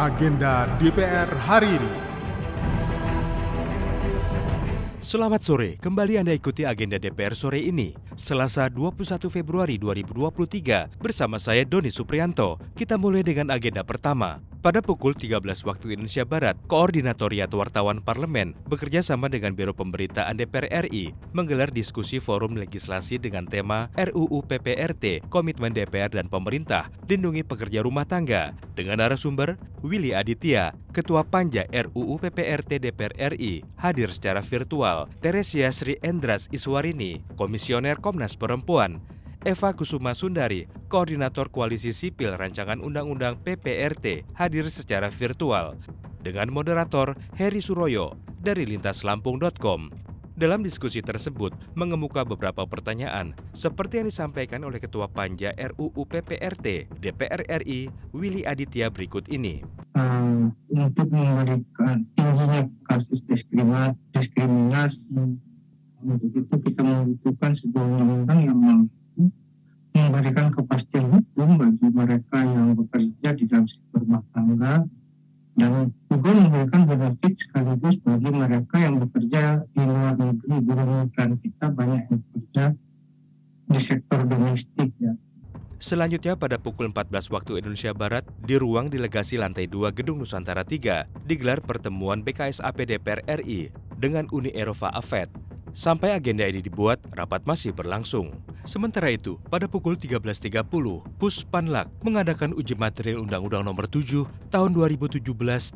agenda 0.00 0.64
DPR 0.80 1.28
hari 1.44 1.76
ini. 1.76 1.92
Selamat 4.96 5.44
sore, 5.44 5.76
kembali 5.76 6.16
Anda 6.16 6.32
ikuti 6.32 6.64
agenda 6.64 6.96
DPR 6.96 7.36
sore 7.36 7.60
ini, 7.60 7.92
Selasa 8.16 8.72
21 8.72 9.28
Februari 9.28 9.76
2023, 9.76 10.96
bersama 10.96 11.36
saya 11.36 11.68
Doni 11.68 11.92
Suprianto. 11.92 12.56
Kita 12.72 12.96
mulai 12.96 13.20
dengan 13.20 13.52
agenda 13.52 13.84
pertama. 13.84 14.40
Pada 14.60 14.84
pukul 14.84 15.16
13 15.16 15.40
waktu 15.64 15.96
Indonesia 15.96 16.20
Barat, 16.28 16.52
Koordinatoriat 16.68 17.48
Wartawan 17.48 18.04
Parlemen 18.04 18.52
bekerja 18.68 19.00
sama 19.00 19.32
dengan 19.32 19.56
Biro 19.56 19.72
Pemberitaan 19.72 20.36
DPR 20.36 20.84
RI 20.84 21.16
menggelar 21.32 21.72
diskusi 21.72 22.20
forum 22.20 22.60
legislasi 22.60 23.16
dengan 23.16 23.48
tema 23.48 23.88
RUU 23.96 24.44
PPRT, 24.44 25.24
Komitmen 25.32 25.72
DPR 25.72 26.12
dan 26.12 26.28
Pemerintah, 26.28 26.92
Lindungi 27.08 27.40
Pekerja 27.40 27.80
Rumah 27.80 28.04
Tangga, 28.04 28.52
dengan 28.76 29.00
narasumber 29.00 29.56
Willy 29.80 30.12
Aditya, 30.12 30.76
Ketua 30.92 31.24
Panja 31.24 31.64
RUU 31.72 32.20
PPRT 32.20 32.84
DPR 32.84 33.16
RI, 33.32 33.64
hadir 33.80 34.12
secara 34.12 34.44
virtual, 34.44 35.08
Teresia 35.24 35.72
Sri 35.72 35.96
Endras 36.04 36.52
Iswarini, 36.52 37.24
Komisioner 37.40 37.96
Komnas 37.96 38.36
Perempuan, 38.36 39.00
Eva 39.40 39.72
Kusuma 39.72 40.12
Sundari, 40.12 40.68
Koordinator 40.92 41.48
Koalisi 41.48 41.96
Sipil 41.96 42.36
Rancangan 42.36 42.76
Undang-Undang 42.76 43.40
PPRT, 43.40 44.28
hadir 44.36 44.68
secara 44.68 45.08
virtual 45.08 45.80
dengan 46.20 46.52
moderator 46.52 47.16
Heri 47.40 47.64
Suroyo 47.64 48.20
dari 48.36 48.68
lintaslampung.com. 48.68 49.88
Dalam 50.36 50.60
diskusi 50.60 51.00
tersebut, 51.00 51.56
mengemuka 51.72 52.20
beberapa 52.20 52.68
pertanyaan 52.68 53.32
seperti 53.56 54.04
yang 54.04 54.12
disampaikan 54.12 54.60
oleh 54.60 54.76
Ketua 54.76 55.08
Panja 55.08 55.56
RUU 55.56 56.04
PPRT 56.04 56.92
DPR 57.00 57.40
RI 57.64 57.88
Willy 58.12 58.44
Aditya 58.44 58.92
berikut 58.92 59.24
ini. 59.32 59.64
Uh, 59.96 60.52
untuk 60.68 61.08
memberikan 61.08 62.04
tingginya 62.12 62.68
kasus 62.92 63.24
diskriminasi, 63.24 65.08
untuk 66.04 66.28
itu 66.28 66.54
kita 66.60 66.80
membutuhkan 66.84 67.56
sebuah 67.56 67.84
undang-undang 67.88 68.40
yang 68.44 68.60
memberikan 69.94 70.54
kepastian 70.54 71.06
hukum 71.10 71.58
bagi 71.58 71.88
mereka 71.90 72.38
yang 72.42 72.74
bekerja 72.78 73.28
di 73.34 73.44
dalam 73.46 73.66
sektor 73.66 74.02
rumah 74.02 74.22
tangga 74.34 74.86
dan 75.58 75.92
juga 76.08 76.30
memberikan 76.32 76.82
benefit 76.88 77.32
sekaligus 77.36 78.00
bagi 78.00 78.30
mereka 78.32 78.76
yang 78.80 78.96
bekerja 79.02 79.66
di 79.70 79.82
luar 79.82 80.14
negeri 80.16 80.56
migran 80.62 81.36
kita 81.42 81.66
banyak 81.68 82.02
yang 82.08 82.18
bekerja 82.22 82.64
di 83.70 83.80
sektor 83.80 84.24
domestik 84.26 84.90
ya. 84.98 85.14
Selanjutnya 85.80 86.36
pada 86.36 86.60
pukul 86.60 86.92
14 86.92 87.32
waktu 87.32 87.64
Indonesia 87.64 87.96
Barat 87.96 88.28
di 88.44 88.60
ruang 88.60 88.92
delegasi 88.92 89.40
lantai 89.40 89.64
2 89.64 89.96
Gedung 89.96 90.20
Nusantara 90.20 90.60
3 90.60 91.24
digelar 91.24 91.64
pertemuan 91.64 92.20
BKSAP 92.20 92.84
DPR 92.84 93.24
RI 93.40 93.72
dengan 93.96 94.28
Uni 94.28 94.52
Eropa 94.52 94.92
AFET 94.92 95.32
Sampai 95.70 96.10
agenda 96.18 96.42
ini 96.42 96.58
dibuat, 96.58 96.98
rapat 97.14 97.46
masih 97.46 97.70
berlangsung. 97.70 98.34
Sementara 98.66 99.08
itu, 99.14 99.38
pada 99.48 99.70
pukul 99.70 99.94
13.30, 99.94 100.66
Puspanlak 101.16 101.86
mengadakan 102.02 102.50
uji 102.52 102.74
material 102.74 103.22
Undang-Undang 103.22 103.64
Nomor 103.64 103.86
7 103.86 104.26
Tahun 104.50 104.70
2017 104.74 105.22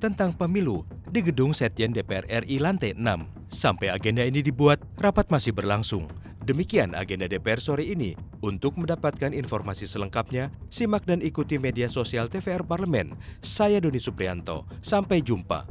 tentang 0.00 0.32
Pemilu 0.32 0.88
di 1.12 1.20
Gedung 1.20 1.52
Setjen 1.52 1.92
DPR 1.92 2.24
RI 2.24 2.56
lantai 2.56 2.96
6. 2.96 3.52
Sampai 3.52 3.92
agenda 3.92 4.24
ini 4.24 4.40
dibuat, 4.40 4.80
rapat 4.96 5.28
masih 5.28 5.52
berlangsung. 5.52 6.08
Demikian 6.42 6.98
agenda 6.98 7.30
DPR 7.30 7.62
sore 7.62 7.86
ini. 7.86 8.18
Untuk 8.42 8.74
mendapatkan 8.74 9.30
informasi 9.30 9.86
selengkapnya, 9.86 10.50
simak 10.74 11.06
dan 11.06 11.22
ikuti 11.22 11.54
media 11.54 11.86
sosial 11.86 12.26
TVR 12.26 12.66
Parlemen. 12.66 13.14
Saya 13.38 13.78
Doni 13.78 14.02
Suprianto. 14.02 14.66
Sampai 14.82 15.22
jumpa 15.22 15.70